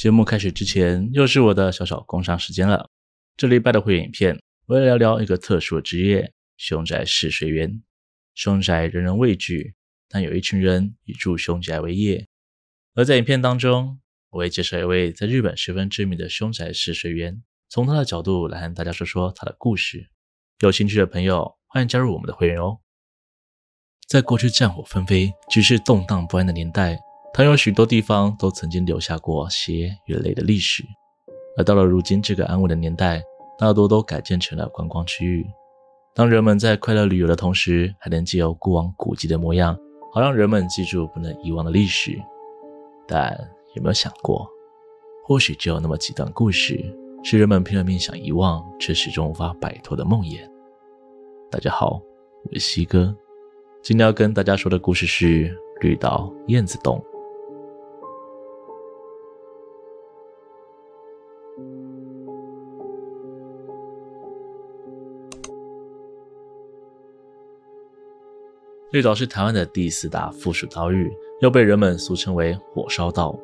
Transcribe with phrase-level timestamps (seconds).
[0.00, 2.88] 节目开始之前，又是我的小小工商时间了。
[3.36, 7.82] 这礼拜的会员影片，我要聊聊一个特殊的职业——凶宅试睡员。
[8.34, 9.74] 凶宅人人畏惧，
[10.08, 12.26] 但有一群人以住凶宅为业。
[12.94, 14.00] 而在影片当中，
[14.30, 20.08] 我会介绍一位在日本十分知名的凶宅试睡员，从他的角度来和大家说说他的故事。
[20.60, 22.78] 有兴趣的朋友，欢迎加入我们的会员哦。
[24.08, 26.98] 在过去战火纷飞、局势动荡不安的年代，
[27.32, 30.84] 它有许多地方都曾经留下过血与泪的历史，
[31.56, 33.22] 而到了如今这个安稳的年代，
[33.56, 35.46] 大多都改建成了观光区域。
[36.12, 39.78] 当人们在快乐旅游的同时，还能借由过往古迹的模样，
[40.12, 42.20] 好让人们记住不能遗忘的历史。
[43.06, 43.32] 但
[43.74, 44.46] 有没有想过，
[45.24, 46.78] 或许只有那么几段故事，
[47.22, 50.40] 是人们拼了命想遗忘，却始终无法摆脱的梦魇。
[51.48, 52.02] 大家好，
[52.44, 53.16] 我是西哥，
[53.82, 57.02] 今天要跟大家说的故事是绿岛燕子洞。
[68.90, 71.08] 绿岛是台湾的第四大附属岛屿，
[71.40, 73.38] 又被人们俗称为“火烧岛”。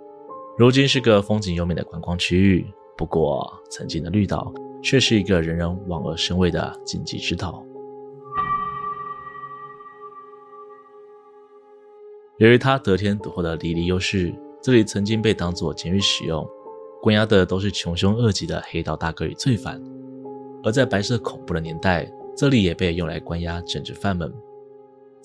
[0.58, 2.66] 如今是个风景优美的观光区域，
[2.96, 4.52] 不过曾经的绿岛
[4.82, 7.64] 却是一个人人望而生畏的禁忌之岛。
[12.38, 16.44] 由于它得天独厚的地理优势，这里曾经被当作监狱使用，
[17.00, 19.80] 关押的都是穷凶恶极的黑道大哥与罪犯。
[20.64, 24.34] 而在白色恐怖的年代，这里也被用来关押政治犯们。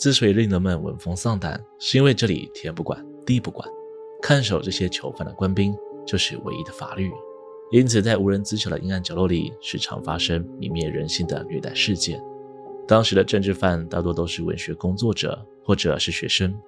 [0.02, 3.70] 之所以令人们闻风丧胆，是因为这里天不管地不管，
[4.20, 5.78] 看守这些囚犯的官兵
[6.08, 7.12] 就是唯一的法律。
[7.72, 12.20] 因此，在无人知晓的阴暗角落里，时常发生泯灭人性的虐待事件。
[12.88, 16.60] 当时的政治犯大多都是文学工作者或者是学生，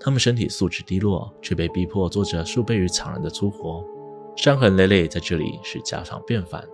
[0.00, 3.84] 他们身体素质低落，却被逼迫做着数倍于常人的粗活，
[4.34, 6.66] 伤痕累累，在这里是家常便饭。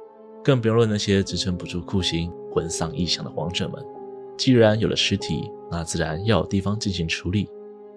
[0.44, 3.84] 更不用论那些支撑不住酷刑、魂丧异乡的亡者们。
[4.36, 7.48] 既然有了尸体，那自然要有地方进行处理。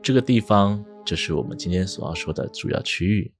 [0.02, 3.32] 这个地方就是我们今天所要说的主要区域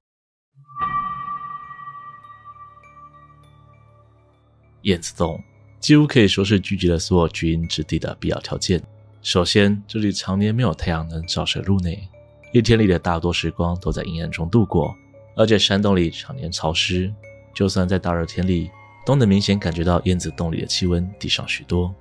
[4.82, 5.42] ——燕子洞，
[5.80, 8.80] 几乎可以说是聚集了所有居阴之地的必要条件。
[9.22, 12.08] 首先，这里常年没有太阳能照射入内，
[12.52, 14.94] 一天里的大多时光都在阴暗中度过，
[15.36, 17.12] 而且山洞里常年潮湿，
[17.52, 18.70] 就算在大热天里，
[19.04, 21.92] 都能明显感觉到燕子洞里的气温低上许多。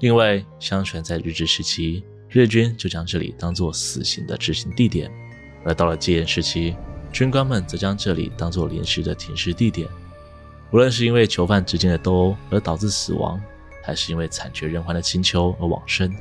[0.00, 5.10] 另外，相传在日治时期，日军就将这里当作死刑的执行地点；
[5.64, 6.76] 而到了戒严时期，
[7.12, 9.88] 军官们则将这里当作临时的停尸地点。
[10.70, 13.40] 无论是因为囚犯之间的斗殴而导致死亡，
[13.82, 16.14] 还是因为惨绝人寰的请求而往生，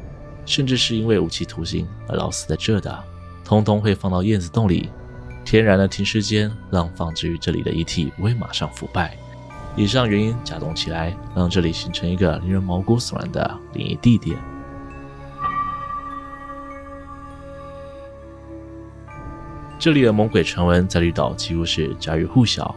[0.46, 3.04] 甚至是因为无期徒刑而老死在这的，
[3.44, 4.90] 通通会放到燕子洞里。
[5.44, 9.18] 天然的停尸间让放置于这里的遗体不会马上腐败。
[9.78, 14.38] 以上原因加总起来，让这里形成一个令人毛骨悚然的灵异地点。
[19.78, 22.74] 这里的猛鬼传闻在绿岛几乎是家喻户晓，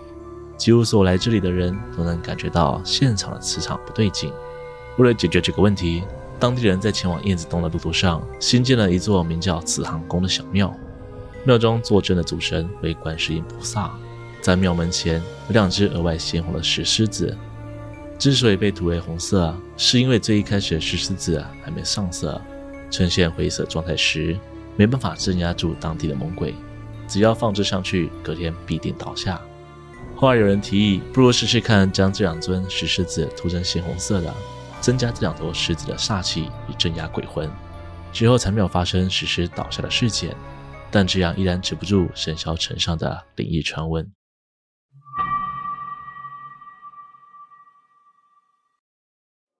[0.56, 4.32] 几乎所有来这里的人都能感觉到现场的磁场不对劲。
[4.98, 6.02] 为了解决这个问题，
[6.40, 10.74] 当地人在前往燕子洞的路途上新建了一座名叫慈航宫的小庙，
[11.44, 13.92] 庙中坐镇的主神为观世音菩萨。
[14.40, 17.36] 在庙门前有两只额外鲜红的石狮子，
[18.18, 22.40] 之所以被涂为红色，是因为最一开始的石狮子还没上色，
[22.90, 24.36] 呈现灰色状态时，
[24.76, 26.54] 没办法镇压住当地的猛鬼，
[27.06, 29.40] 只要放置上去，隔天必定倒下。
[30.16, 34.34] 后来有人提议，不如试试看将这两尊石狮子涂成鲜红色的，
[34.80, 37.48] 增加这两头狮子的煞气，以镇压鬼魂。
[38.12, 40.34] 之后才没有发生石狮倒下的事件，
[40.90, 44.10] 但这样依然止不住甚嚣尘上的灵异传闻。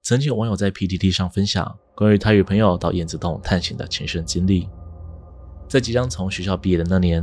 [0.09, 4.67] 曾经有网友在 PTT 上分享关于他与朋友到燕子洞探险的亲身经历。
[5.69, 7.23] 在即将从学校毕业的那年，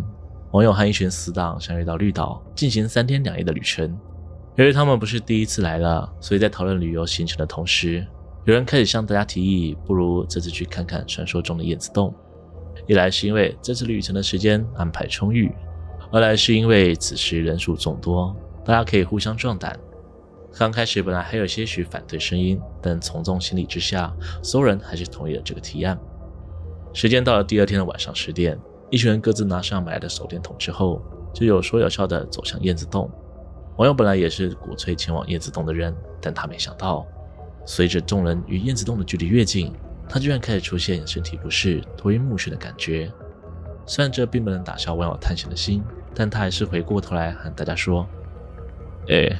[0.51, 3.97] 网友和一群死党相约到绿岛进行三天两夜的旅程。
[4.53, 8.05] 由于他们不是第一次来了，所以在讨论旅游行程的同时，
[8.43, 12.13] 有人开始向大家提议，不如这次去看看传说中的燕子洞。
[12.85, 15.51] 一来是因为这次旅程的时间安排充裕，
[16.11, 19.75] 二来是因为此时人数众多，大家可以互相壮胆。
[20.57, 25.99] 刚开始本来还有些许反对声音，但从众心理之下，所有人还是同意了这个提案。
[26.93, 28.57] 时间到了第二天的晚上十点，
[28.89, 31.01] 一群人各自拿上买来的手电筒之后，
[31.33, 33.11] 就有说有笑的走向燕子洞。
[33.75, 37.05] 网友本来也是鼓吹前往燕子洞的人，但他没想到，
[37.65, 39.73] 随着众人与燕子洞的距离越近，
[40.07, 43.11] 他居然开始出现身体不适、头晕目眩的感觉。
[43.85, 48.07] 虽然这并不能打消网友探险的心，但他还是回过头来和大家说
[49.11, 49.37] ：“哎，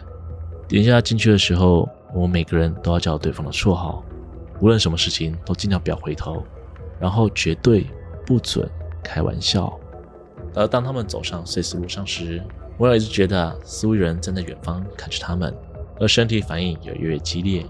[0.68, 4.04] 等一下进去的时候，我们每个人都要叫对方的绰号，
[4.60, 6.44] 无论什么事情都尽量不要回头，
[7.00, 7.86] 然后绝对
[8.26, 8.70] 不准
[9.04, 9.72] 开玩笑。”
[10.56, 12.42] 而当他们走上碎石路上时，
[12.78, 15.54] 王耀一直觉得似乎有人站在远方看着他们，
[16.00, 17.66] 而身体反应也越来越激烈，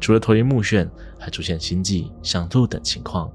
[0.00, 0.88] 除了头晕目眩，
[1.18, 3.30] 还出现心悸、想吐等情况。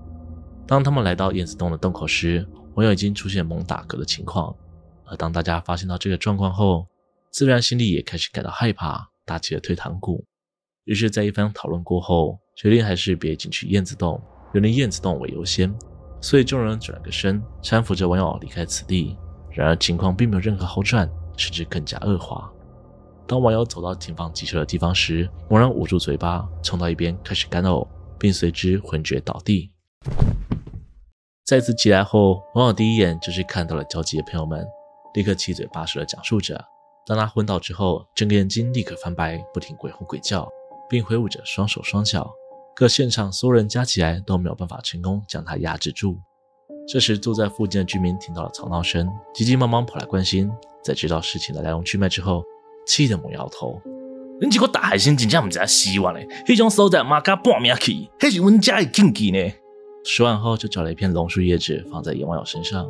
[0.67, 4.53] 当他们来到燕子洞的洞口时，王耀已经出现猛打嗝的情况。
[5.05, 6.87] 而当大家发现到这个状况后，
[7.35, 10.23] 自然心里也开始感到害怕，打起了退堂鼓。
[10.85, 14.23] 于是，在一番讨论过后，决定还是别进去燕子洞，
[14.53, 15.69] 远离燕子洞为优先。
[16.21, 19.17] 所以众人转了个身，搀扶着王耀离开此地。
[19.51, 22.49] 然而情况并没有任何好转，甚至更加恶化。
[23.27, 27.85] 当王耀走到停放机车的地方时，猛然捂住嘴巴，冲到一边开始干呕，
[28.17, 29.73] 并随之昏厥倒地。
[31.43, 34.65] 再次起来后，王耀第一眼就是看到了焦急的朋友们，
[35.15, 36.65] 立刻七嘴八舌地讲述着。
[37.05, 40.49] 当他昏倒之后，整个眼睛立刻翻白，不停鬼吼鬼叫，
[40.89, 42.33] 并挥舞着双手双脚，
[42.75, 46.17] 各现场所有人加起来都没有办法成功将他压制住。
[46.87, 50.51] 这时，住在附近的居民听到了吵闹声，急急忙忙跑来关心。
[50.83, 52.43] 在知道事情的来龙去脉之后，
[52.87, 53.81] 气得猛摇头
[54.41, 56.27] ：“你这个大海星真正不知希望嘞！
[56.47, 59.51] 那种所在马加半命去，那是阮家的禁忌呢。”
[60.05, 62.87] 说完后，就找了一片榕树叶子放在阎王友身上，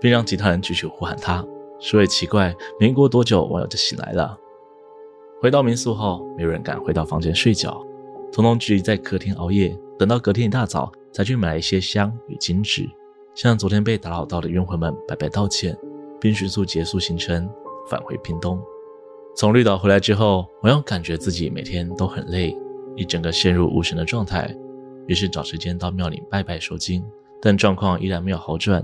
[0.00, 1.44] 并让其他人继续呼喊他。
[1.78, 4.38] 说也奇怪，没过多久，网友就醒来了。
[5.40, 7.84] 回到民宿后，没有人敢回到房间睡觉，
[8.32, 12.88] 统统聚集在客厅熬夜，等到隔天一大早才去买了一些香与金纸。
[13.34, 15.76] 向昨天被打扰到的冤魂们拜拜道歉，
[16.18, 17.46] 并迅速结束行程，
[17.86, 18.58] 返回屏东。
[19.36, 22.56] 从绿岛回来之后，网友感觉自己每天都很累，
[22.96, 24.50] 一整个陷入无神的状态。
[25.06, 27.04] 于是找时间到庙里拜拜收惊，
[27.42, 28.82] 但状况依然没有好转。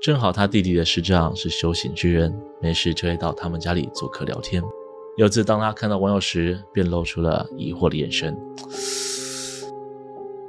[0.00, 4.62] 正好他弟弟的师长是修行之人，没事就会到他们家里做客聊天。
[5.16, 8.36] 有次当他看到网友时，便露出了疑惑的眼神：“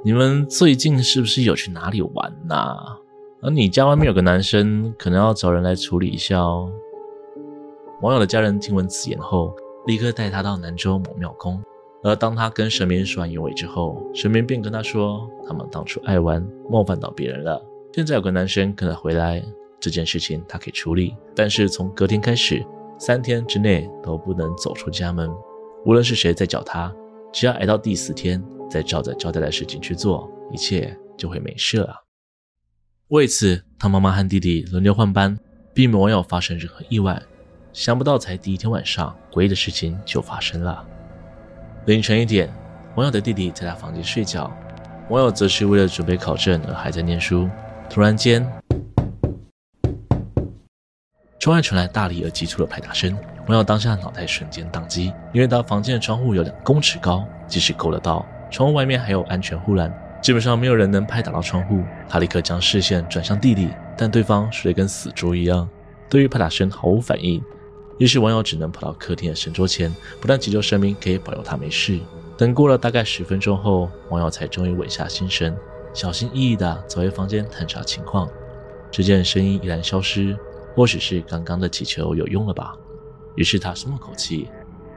[0.04, 2.98] 你们最近是不是有去哪里玩呐、？”
[3.40, 6.70] 而你家外面有个男生，可能要找人来处理一下哦。
[8.02, 9.54] 网友的家人听闻此言后，
[9.86, 11.60] 立刻带他到南州某庙宫。
[12.02, 17.64] 而当他跟神明说完原委之后，神明便跟他说，他们当初爱玩，冒犯到别人了。
[17.92, 19.42] 现在有个男生可能回来，
[19.80, 22.64] 这件事情他可以处理，但是从隔天开始，
[22.98, 25.28] 三天之内都不能走出家门。
[25.86, 26.94] 无论是谁在找他，
[27.32, 32.04] 只要挨到第四天，再照着交代的事情去做，一切就会没事了。
[33.08, 35.38] 为此，他妈妈和弟弟轮流换班，
[35.72, 37.20] 避免网友发生任何意外。
[37.72, 40.86] 想不到，才第一天晚上，诡异的事情就发生了。
[41.86, 42.52] 凌晨一点，
[42.96, 44.52] 网友的弟弟在他房间睡觉，
[45.08, 47.48] 网友则是为了准备考证而还在念书。
[47.90, 48.46] 突然间，
[51.40, 59.92] 窗外传来大力而急促的拍打声，王耀当下脑袋瞬间宕机，因为他房间的窗户有两公尺高，即使够得到，窗户外面还有安全护栏。
[60.20, 61.82] 基本上没有人能拍打到窗户。
[62.08, 65.68] 他立刻将视线转向弟弟，但对方睡得跟死猪一样，
[66.10, 67.42] 对于拍打声毫无反应。
[67.98, 71.98] 于是网友只能跑到客厅的神桌前，不断祈求神明可以保佑他没事。
[72.36, 75.56] 等过了大概十分钟后，王耀才终于稳下心神，
[75.98, 78.30] 小心翼翼地走回房间探查情况。
[78.88, 80.38] 只见声音依然消失，
[80.76, 82.72] 或许是刚刚的祈求有用了吧。
[83.34, 84.48] 于是他松了口气，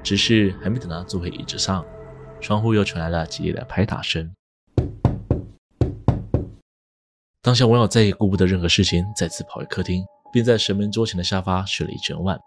[0.03, 1.83] 只是还没等他坐回椅子上，
[2.39, 4.31] 窗户又传来了激烈的拍打声。
[7.41, 12.39] 当下，网友再也顾不得任何事情，再次跑回客厅，并在神明桌前的沙发睡了一整晚。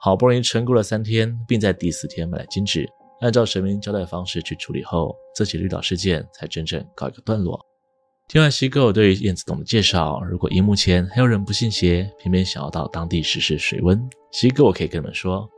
[0.00, 2.88] 好不容易撑过了三天，并在第四天买来金纸，
[3.20, 7.64] 按照神明交代的方式去处理后，这起绿岛事件才真正告一个段落。
[8.30, 15.50] 听完西哥对于燕子洞的介绍，如果荧幕前还有人不信邪，偏偏想要到当地试试水温，西哥我可以跟你们说，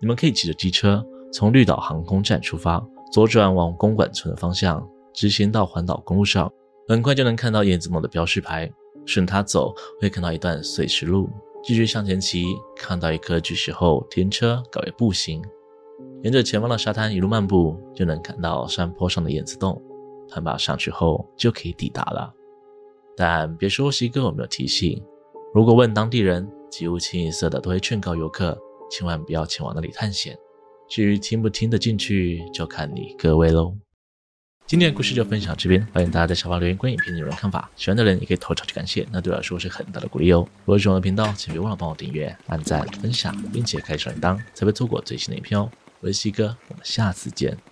[0.00, 2.80] 你们可以骑着机车从绿岛航空站出发，
[3.12, 6.48] 左转往公馆村的方向，直行到环岛公路上。
[6.86, 8.70] 很快就能看到燕子洞的标识牌，
[9.04, 11.28] 顺它走会看到一段碎石路。
[11.64, 12.44] 继续向前骑，
[12.76, 15.42] 看到一棵巨石后停车改为步行，
[16.22, 19.82] 沿着前方的沙滩一路漫步，就能看到山坡上的燕子洞。
[20.32, 22.32] 攀爬上去后就可以抵达了。
[23.16, 25.02] 但别说西哥有没有提醒，
[25.54, 28.58] 如果问当地人，几乎清一色的都会劝告游客
[28.90, 30.36] 千万不要前往那里探险。
[30.88, 33.74] 至于听不听得进去，就看你各位喽。
[34.66, 37.70] 今天的故事就分享这边，欢迎大家在下方留言关于影片内容的看法。
[37.76, 40.46] 喜欢的人也可以投超级感谢，那对我来说是很大的鼓励哦。
[40.64, 45.70] 如果喜欢我的频道，请别忘了帮我订阅、按赞、分享，并且开小铃铛，才不会错过最新的影片哦。
[46.00, 47.71] 我是西哥，我们下次见。